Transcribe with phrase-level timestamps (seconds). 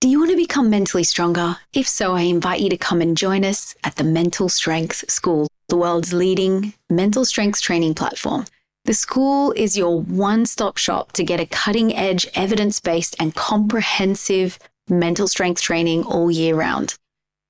[0.00, 1.58] Do you want to become mentally stronger?
[1.74, 5.46] If so, I invite you to come and join us at the Mental Strength School,
[5.68, 8.46] the world's leading mental strength training platform.
[8.86, 13.34] The school is your one stop shop to get a cutting edge, evidence based, and
[13.34, 14.58] comprehensive
[14.88, 16.96] mental strength training all year round.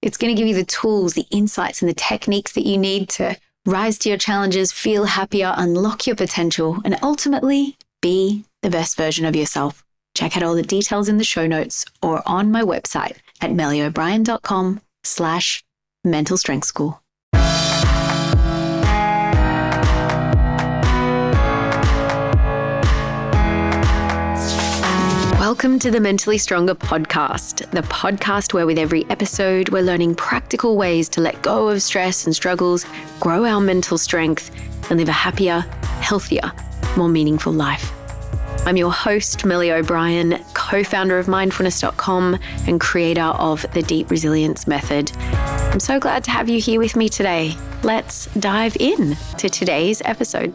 [0.00, 3.10] It's going to give you the tools, the insights, and the techniques that you need
[3.10, 3.36] to
[3.66, 9.26] rise to your challenges, feel happier, unlock your potential, and ultimately be the best version
[9.26, 9.84] of yourself.
[10.18, 14.80] Check out all the details in the show notes or on my website at melliobrien.com
[15.04, 15.62] slash
[16.02, 17.00] mental strength school.
[25.38, 30.76] Welcome to the Mentally Stronger podcast, the podcast where, with every episode, we're learning practical
[30.76, 32.84] ways to let go of stress and struggles,
[33.20, 34.50] grow our mental strength,
[34.90, 35.60] and live a happier,
[36.00, 36.50] healthier,
[36.96, 37.92] more meaningful life.
[38.68, 44.66] I'm your host, Melli O'Brien, co founder of mindfulness.com and creator of the Deep Resilience
[44.66, 45.10] Method.
[45.16, 47.56] I'm so glad to have you here with me today.
[47.82, 50.52] Let's dive in to today's episode.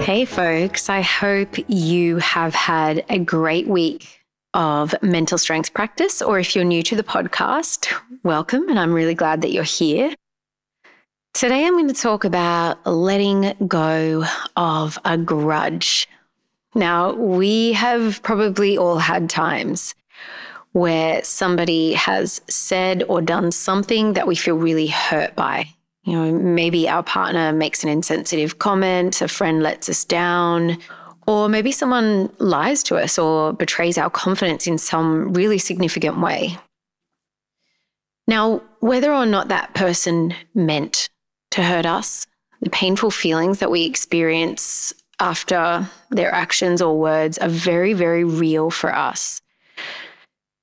[0.00, 4.20] Hey, folks, I hope you have had a great week
[4.54, 6.22] of mental strength practice.
[6.22, 7.92] Or if you're new to the podcast,
[8.22, 10.14] welcome, and I'm really glad that you're here.
[11.36, 14.24] Today, I'm going to talk about letting go
[14.56, 16.08] of a grudge.
[16.74, 19.94] Now, we have probably all had times
[20.72, 25.68] where somebody has said or done something that we feel really hurt by.
[26.04, 30.78] You know, maybe our partner makes an insensitive comment, a friend lets us down,
[31.26, 36.56] or maybe someone lies to us or betrays our confidence in some really significant way.
[38.26, 41.10] Now, whether or not that person meant
[41.50, 42.26] to hurt us,
[42.60, 48.70] the painful feelings that we experience after their actions or words are very, very real
[48.70, 49.40] for us.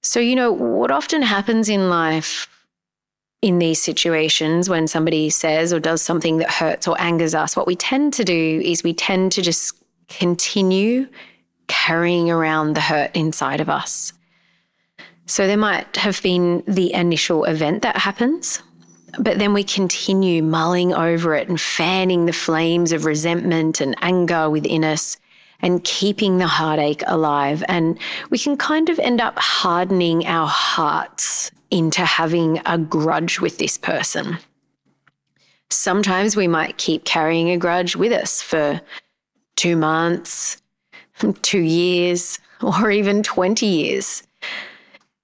[0.02, 2.50] So, you know, what often happens in life
[3.42, 7.68] in these situations when somebody says or does something that hurts or angers us, what
[7.68, 9.76] we tend to do is we tend to just
[10.08, 11.08] continue
[11.68, 14.14] carrying around the hurt inside of us.
[15.26, 18.62] So there might have been the initial event that happens,
[19.20, 24.50] but then we continue mulling over it and fanning the flames of resentment and anger
[24.50, 25.18] within us
[25.62, 27.64] and keeping the heartache alive.
[27.68, 27.98] And
[28.30, 33.78] we can kind of end up hardening our hearts into having a grudge with this
[33.78, 34.38] person.
[35.70, 38.82] Sometimes we might keep carrying a grudge with us for
[39.56, 40.62] two months,
[41.42, 44.24] two years, or even 20 years.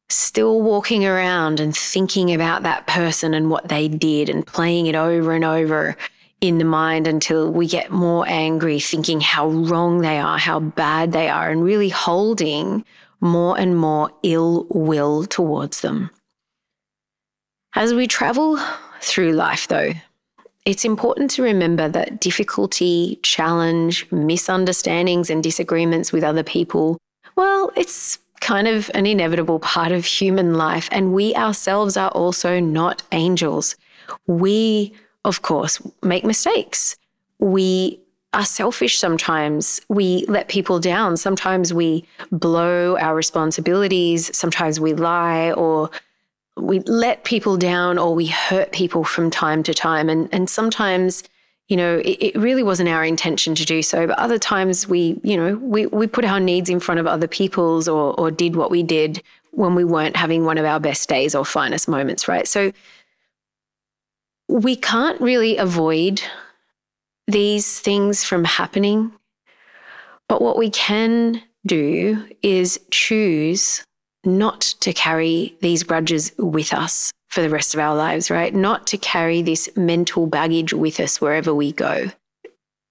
[0.10, 4.96] Still walking around and thinking about that person and what they did and playing it
[4.96, 5.96] over and over
[6.42, 11.12] in the mind until we get more angry, thinking how wrong they are, how bad
[11.12, 12.86] they are, and really holding
[13.22, 16.10] more and more ill will towards them.
[17.76, 18.60] As we travel
[19.02, 19.94] through life, though,
[20.66, 26.98] it's important to remember that difficulty, challenge, misunderstandings, and disagreements with other people,
[27.36, 30.90] well, it's kind of an inevitable part of human life.
[30.92, 33.76] And we ourselves are also not angels.
[34.28, 34.94] We,
[35.26, 36.98] of course, make mistakes.
[37.40, 38.00] We
[38.34, 39.82] are selfish sometimes.
[39.90, 41.18] We let people down.
[41.18, 44.36] Sometimes we blow our responsibilities.
[44.38, 45.90] Sometimes we lie or
[46.56, 50.10] we let people down or we hurt people from time to time.
[50.10, 51.24] And, and sometimes,
[51.70, 54.08] you know, it, it, really wasn't our intention to do so.
[54.08, 57.28] But other times we, you know, we, we put our needs in front of other
[57.28, 59.22] people's or, or did what we did
[59.52, 62.48] when we weren't having one of our best days or finest moments, right?
[62.48, 62.72] So
[64.48, 66.24] we can't really avoid
[67.28, 69.12] these things from happening.
[70.28, 73.84] But what we can do is choose
[74.26, 78.54] not to carry these grudges with us for the rest of our lives, right?
[78.54, 82.12] Not to carry this mental baggage with us wherever we go.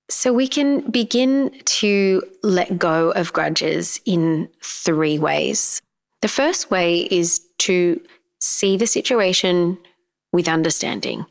[0.08, 5.82] So we can begin to let go of grudges in three ways.
[6.22, 8.00] The first way is to
[8.40, 9.78] see the situation
[10.32, 11.26] with understanding.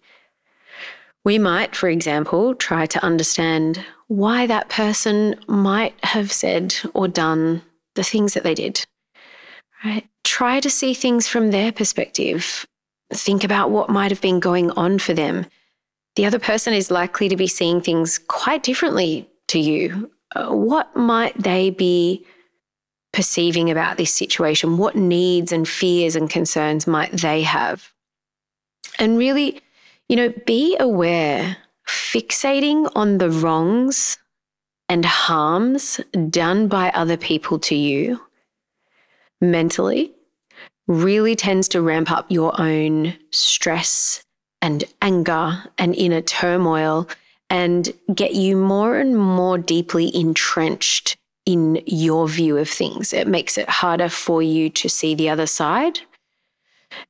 [1.24, 7.64] We might, for example, try to understand why that person might have said or done
[7.96, 8.86] the things that they did
[9.84, 10.08] right?
[10.24, 12.66] Try to see things from their perspective.
[13.14, 15.46] Think about what might have been going on for them.
[16.16, 20.12] The other person is likely to be seeing things quite differently to you.
[20.36, 22.26] Uh, what might they be
[23.14, 24.78] perceiving about this situation?
[24.78, 27.92] What needs and fears and concerns might they have?
[29.00, 29.62] And really,
[30.10, 31.58] you know, be aware,
[31.88, 34.18] fixating on the wrongs
[34.90, 38.22] and harms done by other people to you
[39.40, 40.14] mentally
[40.88, 44.24] really tends to ramp up your own stress
[44.62, 47.08] and anger and inner turmoil
[47.50, 53.14] and get you more and more deeply entrenched in your view of things.
[53.14, 56.02] It makes it harder for you to see the other side.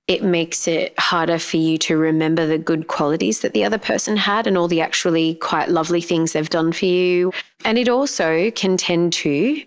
[0.07, 4.17] It makes it harder for you to remember the good qualities that the other person
[4.17, 7.31] had and all the actually quite lovely things they've done for you.
[7.65, 9.63] And it also can tend to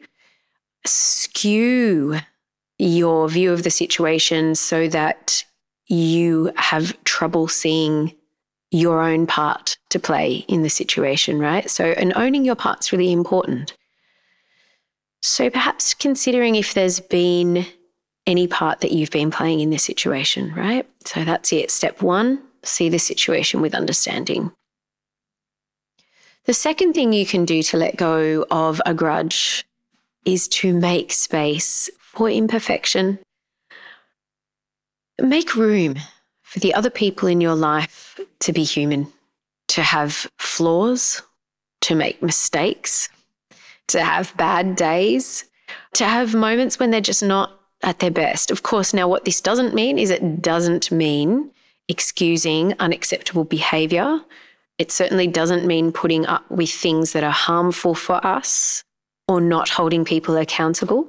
[0.84, 2.20] skew
[2.80, 5.44] your view of the situation so that
[5.86, 8.14] you have trouble seeing
[8.70, 11.68] your own part to play in the situation, right?
[11.68, 13.76] So, and owning your part's really important.
[15.22, 17.66] So, perhaps considering if there's been
[18.26, 20.88] any part that you've been playing in this situation, right?
[21.04, 21.70] So, that's it.
[21.70, 24.52] Step one see the situation with understanding.
[26.44, 29.64] The second thing you can do to let go of a grudge
[30.24, 33.20] is to make space for imperfection.
[35.20, 35.96] Make room
[36.42, 39.06] for the other people in your life to be human,
[39.68, 41.22] to have flaws,
[41.82, 43.08] to make mistakes,
[43.88, 45.44] to have bad days,
[45.94, 48.50] to have moments when they're just not at their best.
[48.50, 51.52] Of course, now what this doesn't mean is it doesn't mean
[51.86, 54.20] excusing unacceptable behavior.
[54.78, 58.82] It certainly doesn't mean putting up with things that are harmful for us
[59.28, 61.08] or not holding people accountable.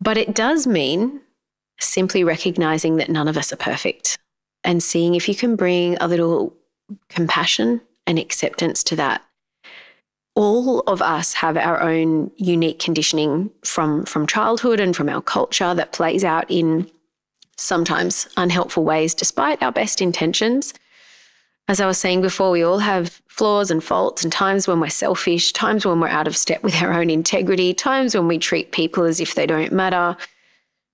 [0.00, 1.20] But it does mean
[1.80, 4.18] simply recognizing that none of us are perfect
[4.64, 6.54] and seeing if you can bring a little
[7.08, 9.22] compassion and acceptance to that.
[10.34, 15.74] All of us have our own unique conditioning from, from childhood and from our culture
[15.74, 16.90] that plays out in
[17.56, 20.74] sometimes unhelpful ways, despite our best intentions.
[21.68, 24.88] As I was saying before, we all have flaws and faults, and times when we're
[24.88, 28.72] selfish, times when we're out of step with our own integrity, times when we treat
[28.72, 30.16] people as if they don't matter,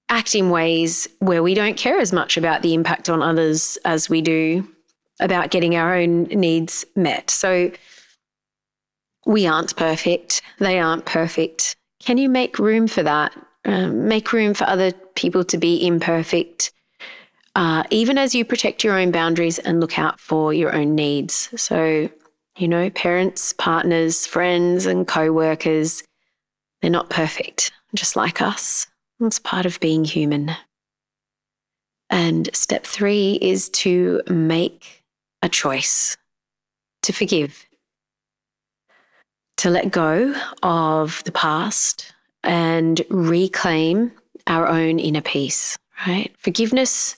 [0.09, 4.11] act in ways where we don't care as much about the impact on others as
[4.11, 4.69] we do
[5.21, 7.31] about getting our own needs met.
[7.31, 7.71] So
[9.25, 10.43] we aren't perfect.
[10.59, 11.77] They aren't perfect.
[12.01, 13.33] Can you make room for that?
[13.65, 16.73] Um, make room for other people to be imperfect,
[17.55, 21.49] uh, even as you protect your own boundaries and look out for your own needs.
[21.61, 22.11] So,
[22.57, 26.03] you know, parents, partners, friends, and co workers,
[26.83, 28.87] they're not perfect, just like us.
[29.21, 30.53] It's part of being human.
[32.11, 35.05] And step three is to make
[35.43, 36.17] a choice
[37.03, 37.67] to forgive,
[39.59, 42.13] to let go of the past
[42.43, 44.13] and reclaim
[44.47, 46.35] our own inner peace, right?
[46.39, 47.17] Forgiveness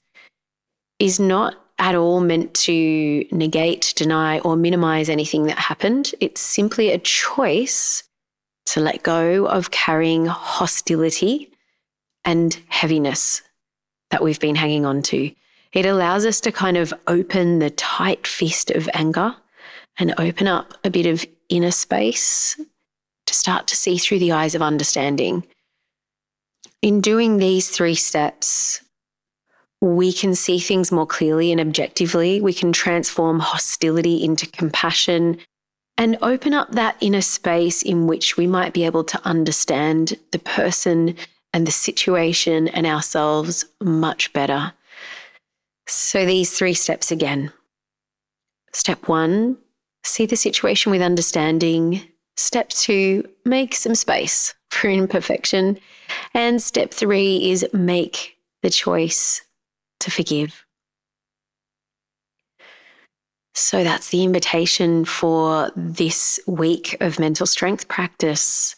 [0.99, 6.15] is not at all meant to negate, deny, or minimize anything that happened.
[6.21, 8.03] It's simply a choice
[8.67, 11.51] to let go of carrying hostility
[12.25, 13.43] and heaviness
[14.11, 15.33] that we've been hanging on to.
[15.73, 19.37] It allows us to kind of open the tight fist of anger
[19.99, 22.59] and open up a bit of inner space
[23.27, 25.47] to start to see through the eyes of understanding.
[26.83, 28.81] In doing these three steps,
[29.81, 32.41] we can see things more clearly and objectively.
[32.41, 35.39] We can transform hostility into compassion
[35.99, 40.39] and open up that inner space in which we might be able to understand the
[40.39, 41.17] person
[41.53, 44.73] and the situation and ourselves much better.
[45.87, 47.53] So, these three steps again.
[48.73, 49.59] Step one,
[50.05, 52.03] see the situation with understanding.
[52.37, 55.79] Step two, make some space for imperfection.
[56.35, 59.46] And step three is make the choice
[60.01, 60.65] to forgive.
[63.55, 68.77] So that's the invitation for this week of mental strength practice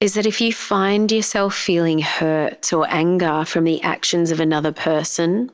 [0.00, 4.70] is that if you find yourself feeling hurt or anger from the actions of another
[4.70, 5.50] person,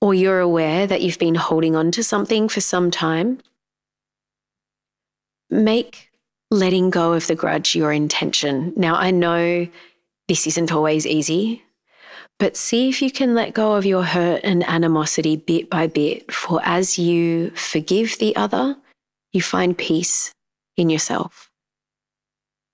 [0.00, 3.38] or you're aware that you've been holding on to something for some time,
[5.48, 6.10] make
[6.50, 8.74] letting go of the grudge your intention.
[8.76, 9.68] Now, I know
[10.28, 11.62] this isn't always easy,
[12.38, 16.30] but see if you can let go of your hurt and animosity bit by bit.
[16.32, 18.76] For as you forgive the other,
[19.32, 20.32] you find peace
[20.76, 21.50] in yourself.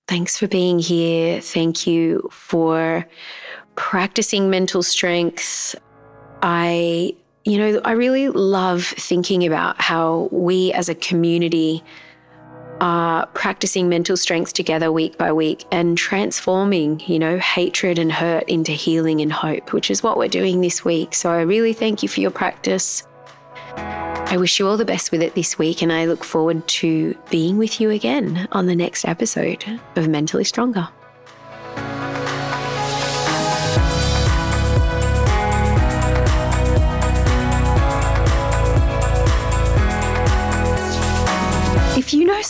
[0.07, 1.39] Thanks for being here.
[1.39, 3.05] Thank you for
[3.75, 5.75] practicing mental strength.
[6.41, 7.15] I,
[7.45, 11.83] you know, I really love thinking about how we as a community
[12.81, 18.43] are practicing mental strength together week by week and transforming, you know, hatred and hurt
[18.49, 21.13] into healing and hope, which is what we're doing this week.
[21.13, 23.07] So I really thank you for your practice.
[23.77, 27.15] I wish you all the best with it this week, and I look forward to
[27.29, 29.63] being with you again on the next episode
[29.95, 30.89] of Mentally Stronger.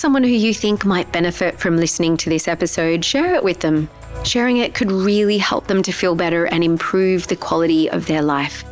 [0.02, 3.88] Someone who you think might benefit from listening to this episode, share it with them.
[4.24, 8.24] Sharing it could really help them to feel better and improve the quality of their
[8.24, 8.64] life.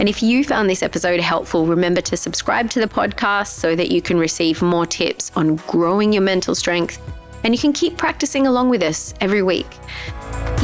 [0.00, 3.92] And if you found this episode helpful, remember to subscribe to the podcast so that
[3.92, 7.00] you can receive more tips on growing your mental strength
[7.44, 9.68] and you can keep practicing along with us every week.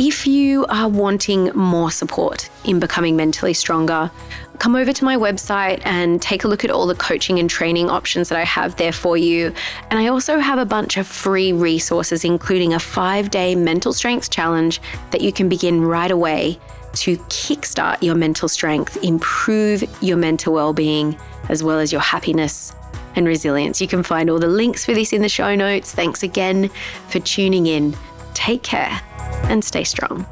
[0.00, 4.12] If you are wanting more support in becoming mentally stronger,
[4.60, 7.90] come over to my website and take a look at all the coaching and training
[7.90, 9.52] options that I have there for you.
[9.90, 14.30] And I also have a bunch of free resources, including a five day mental strength
[14.30, 16.60] challenge that you can begin right away
[16.92, 22.72] to kickstart your mental strength, improve your mental well being, as well as your happiness
[23.16, 23.80] and resilience.
[23.80, 25.92] You can find all the links for this in the show notes.
[25.92, 26.70] Thanks again
[27.08, 27.96] for tuning in.
[28.38, 29.00] Take care
[29.50, 30.24] and stay strong.